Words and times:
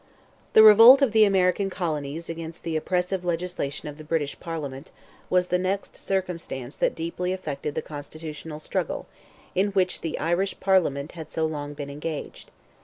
The 0.53 0.63
revolt 0.63 1.03
of 1.03 1.11
the 1.11 1.25
American 1.25 1.69
colonies 1.69 2.27
against 2.27 2.63
the 2.63 2.75
oppressive 2.75 3.23
legislation 3.23 3.87
of 3.87 3.99
the 3.99 4.03
British 4.03 4.39
Parliament, 4.39 4.89
was 5.29 5.49
the 5.49 5.59
next 5.59 5.95
circumstance 5.95 6.75
that 6.77 6.95
deeply 6.95 7.33
affected 7.33 7.75
the 7.75 7.83
constitutional 7.83 8.59
struggle, 8.59 9.05
in 9.53 9.67
which 9.73 10.01
the 10.01 10.17
Irish 10.17 10.59
Parliament 10.59 11.11
had 11.11 11.29
so 11.29 11.45
long 11.45 11.75
been 11.75 11.91
engaged. 11.91 12.49